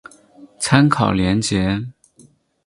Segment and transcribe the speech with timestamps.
[0.57, 1.79] 参考连结